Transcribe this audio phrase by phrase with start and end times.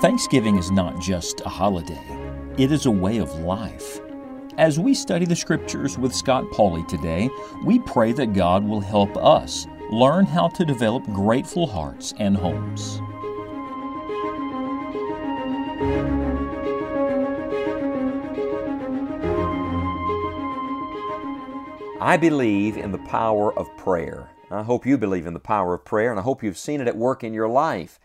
[0.00, 2.02] Thanksgiving is not just a holiday,
[2.56, 4.00] it is a way of life.
[4.56, 7.30] As we study the Scriptures with Scott Pauley today,
[7.64, 13.00] we pray that God will help us learn how to develop grateful hearts and homes.
[22.00, 24.30] I believe in the power of prayer.
[24.52, 26.86] I hope you believe in the power of prayer, and I hope you've seen it
[26.86, 27.98] at work in your life.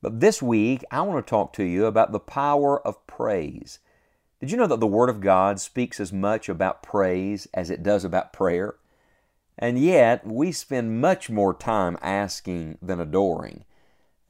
[0.00, 3.78] But this week, I want to talk to you about the power of praise.
[4.40, 7.82] Did you know that the Word of God speaks as much about praise as it
[7.82, 8.76] does about prayer?
[9.58, 13.66] And yet, we spend much more time asking than adoring.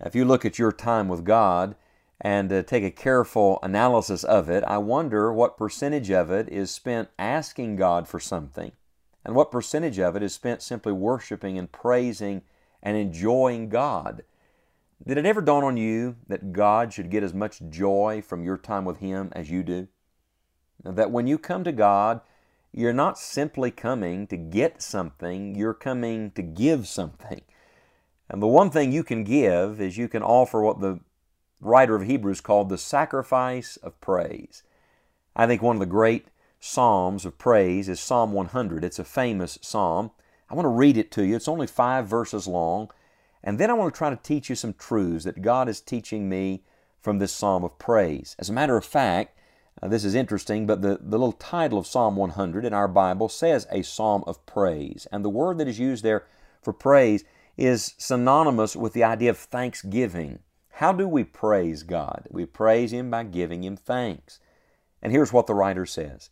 [0.01, 1.77] If you look at your time with God
[2.21, 6.73] and uh, take a careful analysis of it, I wonder what percentage of it is
[6.73, 8.73] spent asking God for something
[9.27, 12.43] and what percentage of it is spent simply worshiping and praising
[12.81, 14.23] and enjoying God?
[15.05, 18.57] Did it ever dawn on you that God should get as much joy from your
[18.57, 19.89] time with Him as you do?
[20.85, 22.21] That when you come to God,
[22.73, 27.41] you're not simply coming to get something, you're coming to give something.
[28.31, 31.01] And the one thing you can give is you can offer what the
[31.61, 34.63] writer of Hebrews called the sacrifice of praise.
[35.35, 36.29] I think one of the great
[36.61, 38.85] psalms of praise is Psalm 100.
[38.85, 40.11] It's a famous psalm.
[40.49, 41.37] I want to read it to you.
[41.37, 42.91] It's only five verses long.
[43.43, 46.29] And then I want to try to teach you some truths that God is teaching
[46.29, 46.63] me
[47.01, 48.35] from this psalm of praise.
[48.39, 49.39] As a matter of fact,
[49.83, 53.29] uh, this is interesting, but the, the little title of Psalm 100 in our Bible
[53.29, 55.07] says a psalm of praise.
[55.13, 56.27] And the word that is used there
[56.63, 57.25] for praise
[57.57, 60.41] is synonymous with the idea of thanksgiving.
[60.71, 62.27] How do we praise God?
[62.31, 64.41] We praise Him by giving Him thanks.
[65.03, 66.31] And here's what the writer says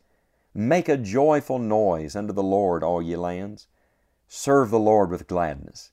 [0.56, 3.66] Make a joyful noise unto the Lord, all ye lands.
[4.28, 5.90] Serve the Lord with gladness.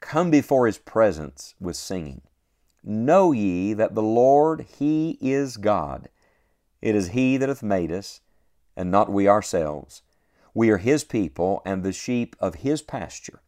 [0.00, 2.22] Come before His presence with singing.
[2.82, 6.08] Know ye that the Lord, He is God.
[6.82, 8.20] It is He that hath made us,
[8.76, 10.02] and not we ourselves.
[10.54, 13.42] We are His people, and the sheep of His pasture.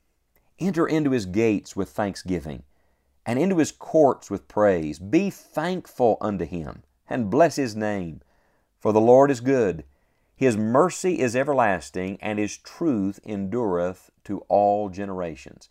[0.60, 2.62] Enter into His gates with thanksgiving,
[3.26, 5.00] and into His courts with praise.
[5.00, 8.20] Be thankful unto Him, and bless His name.
[8.78, 9.82] For the Lord is good
[10.36, 15.70] his mercy is everlasting, and His truth endureth to all generations.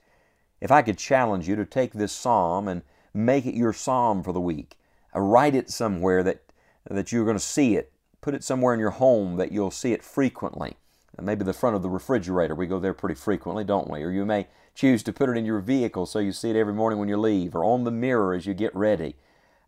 [0.60, 2.82] If I could challenge you to take this psalm and
[3.14, 4.78] make it your psalm for the week,
[5.16, 6.42] uh, write it somewhere that,
[6.90, 9.94] that you're going to see it, put it somewhere in your home that you'll see
[9.94, 10.78] it frequently.
[11.18, 14.02] Uh, maybe the front of the refrigerator, we go there pretty frequently, don't we?
[14.02, 16.74] Or you may choose to put it in your vehicle so you see it every
[16.74, 19.16] morning when you leave, or on the mirror as you get ready.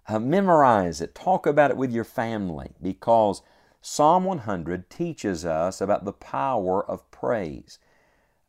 [0.08, 3.44] Uh, memorize it, talk about it with your family, because
[3.90, 7.80] Psalm 100 teaches us about the power of praise.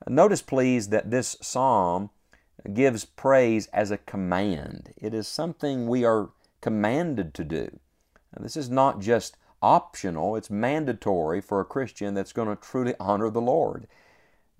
[0.09, 2.10] Notice, please, that this psalm
[2.75, 4.93] gives praise as a command.
[4.97, 7.78] It is something we are commanded to do.
[8.34, 12.97] Now, this is not just optional, it's mandatory for a Christian that's going to truly
[12.98, 13.87] honor the Lord.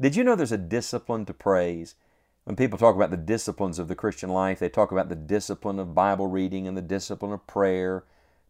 [0.01, 1.97] Did you know there's a discipline to praise?
[2.45, 5.81] When people talk about the disciplines of the Christian life, they talk about the discipline
[5.81, 8.05] of Bible reading and the discipline of prayer,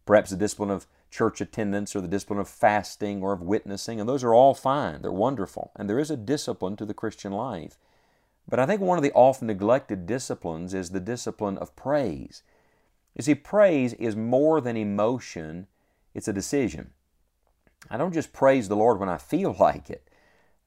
[0.09, 4.09] perhaps the discipline of church attendance or the discipline of fasting or of witnessing, and
[4.09, 5.03] those are all fine.
[5.03, 5.71] They're wonderful.
[5.75, 7.77] And there is a discipline to the Christian life.
[8.47, 12.41] But I think one of the often neglected disciplines is the discipline of praise.
[13.15, 15.67] You see, praise is more than emotion,
[16.15, 16.89] it's a decision.
[17.87, 20.09] I don't just praise the Lord when I feel like it.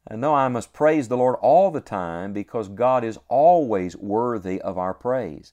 [0.08, 4.60] Uh, no, I must praise the Lord all the time because God is always worthy
[4.60, 5.52] of our praise.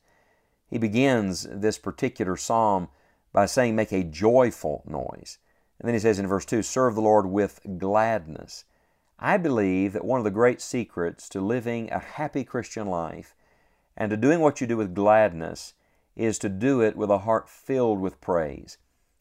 [0.68, 2.90] He begins this particular psalm
[3.32, 5.38] by saying, make a joyful noise.
[5.80, 8.66] And then he says in verse 2, serve the Lord with gladness.
[9.18, 13.36] I believe that one of the great secrets to living a happy Christian life
[13.96, 15.74] and to doing what you do with gladness
[16.16, 18.78] is to do it with a heart filled with praise.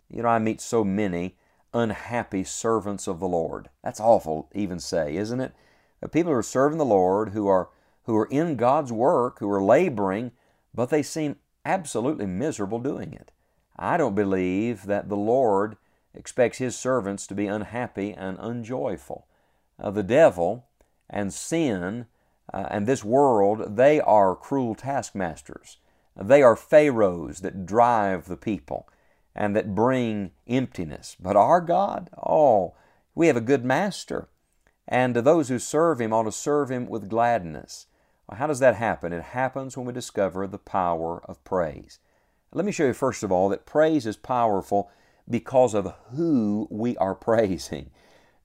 [0.08, 1.36] You know, I meet so many
[1.74, 3.68] unhappy servants of the Lord.
[3.82, 5.52] That's awful even say, isn't it?
[6.12, 7.71] People who are serving the Lord, who are
[8.04, 10.33] who are in God's work, who are laboring,
[10.74, 11.36] but they seem
[11.66, 13.30] absolutely miserable doing it.
[13.78, 15.77] I don't believe that the Lord
[16.15, 19.27] expects His servants to be unhappy and unjoyful.
[19.78, 20.66] Uh, the devil
[21.09, 22.07] and sin
[22.53, 25.78] uh, and this world, they are cruel taskmasters.
[26.16, 28.89] They are pharaohs that drive the people
[29.34, 31.16] and that bring emptiness.
[31.21, 32.74] But our God, oh,
[33.15, 34.28] we have a good master.
[34.89, 37.86] And those who serve Him ought to serve Him with gladness.
[38.27, 39.13] Well, how does that happen?
[39.13, 42.01] It happens when we discover the power of praise.
[42.53, 44.91] Let me show you first of all that praise is powerful
[45.28, 47.91] because of who we are praising.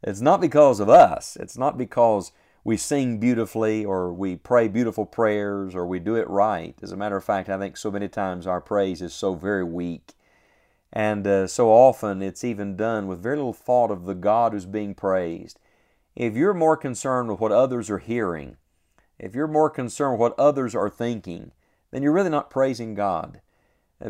[0.03, 1.38] It's not because of us.
[1.39, 2.33] It's not because
[2.65, 6.75] we sing beautifully or we pray beautiful prayers or we do it right.
[6.81, 9.63] As a matter of fact, I think so many times our praise is so very
[9.63, 10.13] weak.
[10.91, 14.65] And uh, so often it's even done with very little thought of the God who's
[14.65, 15.59] being praised.
[16.15, 18.57] If you're more concerned with what others are hearing,
[19.17, 21.51] if you're more concerned with what others are thinking,
[21.91, 23.41] then you're really not praising God.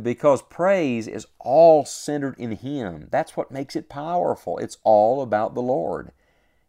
[0.02, 3.08] Because praise is all centered in Him.
[3.12, 4.58] That's what makes it powerful.
[4.58, 6.12] It's all about the Lord.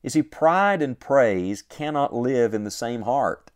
[0.03, 3.51] You see, pride and praise cannot live in the same heart.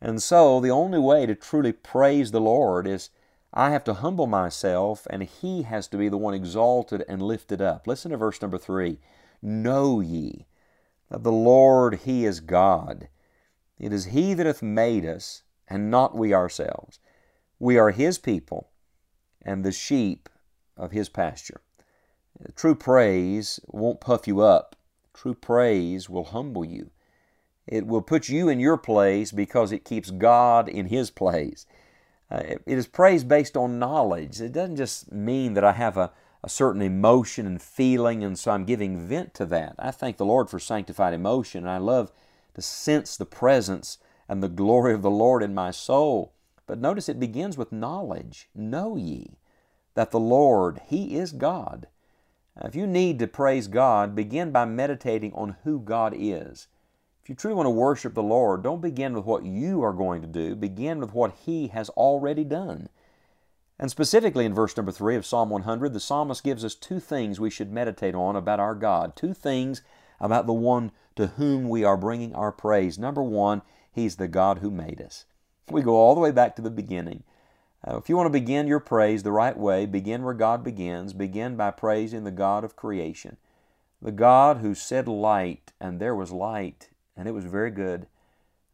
[0.00, 3.10] And so, the only way to truly praise the Lord is
[3.52, 7.60] I have to humble myself, and He has to be the one exalted and lifted
[7.60, 7.86] up.
[7.86, 8.98] Listen to verse number three
[9.42, 10.46] Know ye
[11.10, 13.08] that the Lord, He is God.
[13.78, 17.00] It is He that hath made us, and not we ourselves.
[17.58, 18.68] We are His people,
[19.42, 20.28] and the sheep
[20.76, 21.60] of His pasture.
[22.54, 24.76] True praise won't puff you up
[25.20, 26.92] True praise will humble you.
[27.66, 31.66] It will put you in your place because it keeps God in His place.
[32.30, 34.40] Uh, it is praise based on knowledge.
[34.40, 38.52] It doesn't just mean that I have a, a certain emotion and feeling and so
[38.52, 39.74] I'm giving vent to that.
[39.78, 42.12] I thank the Lord for sanctified emotion and I love
[42.54, 46.32] to sense the presence and the glory of the Lord in my soul.
[46.70, 48.48] But notice it begins with knowledge.
[48.54, 49.38] Know ye
[49.94, 51.88] that the Lord, He is God.
[52.62, 56.68] If you need to praise God, begin by meditating on who God is.
[57.20, 60.22] If you truly want to worship the Lord, don't begin with what you are going
[60.22, 62.88] to do, begin with what He has already done.
[63.76, 67.40] And specifically in verse number 3 of Psalm 100, the psalmist gives us two things
[67.40, 69.82] we should meditate on about our God, two things
[70.20, 72.96] about the one to whom we are bringing our praise.
[72.96, 75.24] Number one, He's the God who made us.
[75.70, 77.22] We go all the way back to the beginning.
[77.86, 81.12] Uh, if you want to begin your praise the right way, begin where God begins.
[81.12, 83.36] Begin by praising the God of creation,
[84.02, 88.06] the God who said light, and there was light, and it was very good.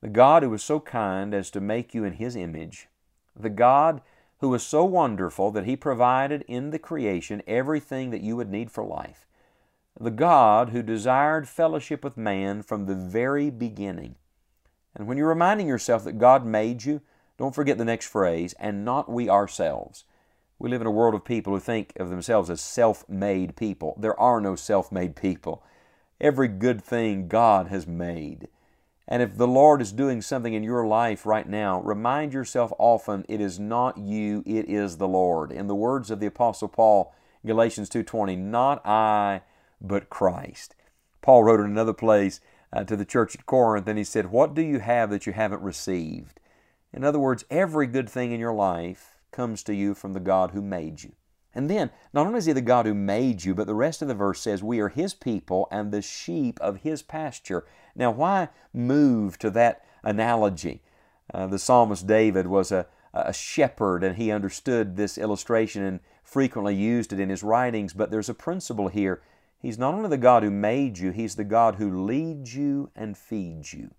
[0.00, 2.88] The God who was so kind as to make you in His image.
[3.34, 4.02] The God
[4.40, 8.70] who was so wonderful that He provided in the creation everything that you would need
[8.70, 9.26] for life.
[9.98, 14.16] The God who desired fellowship with man from the very beginning.
[14.96, 17.02] And when you're reminding yourself that God made you,
[17.36, 20.04] don't forget the next phrase, and not we ourselves.
[20.58, 23.94] We live in a world of people who think of themselves as self made people.
[24.00, 25.62] There are no self made people.
[26.18, 28.48] Every good thing God has made.
[29.06, 33.26] And if the Lord is doing something in your life right now, remind yourself often
[33.28, 35.52] it is not you, it is the Lord.
[35.52, 37.14] In the words of the apostle Paul,
[37.44, 39.42] Galatians 2:20, not I,
[39.78, 40.74] but Christ.
[41.20, 42.40] Paul wrote in another place
[42.76, 45.32] uh, to the church at Corinth and he said, "What do you have that you
[45.32, 46.40] haven't received?"
[46.92, 50.50] In other words, every good thing in your life comes to you from the God
[50.50, 51.12] who made you.
[51.54, 54.08] And then, not only is He the God who made you, but the rest of
[54.08, 57.64] the verse says, We are His people and the sheep of His pasture.
[57.94, 60.82] Now, why move to that analogy?
[61.32, 66.74] Uh, the psalmist David was a, a shepherd and he understood this illustration and frequently
[66.74, 69.22] used it in his writings, but there's a principle here.
[69.58, 73.16] He's not only the God who made you, He's the God who leads you and
[73.16, 73.90] feeds you.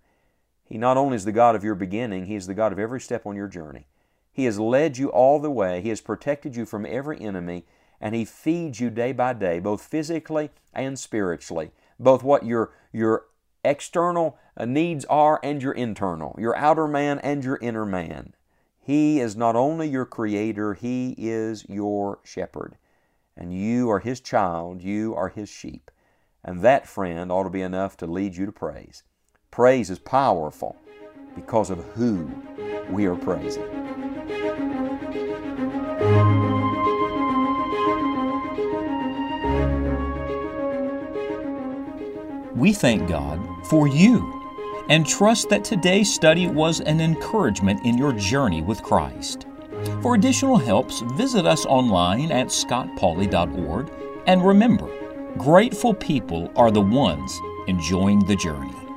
[0.64, 3.00] He not only is the God of your beginning, He is the God of every
[3.00, 3.86] step on your journey.
[4.32, 7.64] He has led you all the way, He has protected you from every enemy,
[8.00, 13.24] and He feeds you day by day, both physically and spiritually, both what your, your
[13.64, 18.34] external uh, needs are and your internal, your outer man and your inner man.
[18.80, 22.76] He is not only your creator, He is your shepherd.
[23.38, 25.92] And you are His child, you are His sheep.
[26.44, 29.04] And that, friend, ought to be enough to lead you to praise.
[29.52, 30.76] Praise is powerful
[31.36, 32.28] because of who
[32.90, 33.62] we are praising.
[42.56, 44.34] We thank God for you
[44.88, 49.46] and trust that today's study was an encouragement in your journey with Christ.
[50.02, 53.90] For additional helps, visit us online at scottpauley.org
[54.26, 54.88] and remember,
[55.36, 58.87] grateful people are the ones enjoying the journey.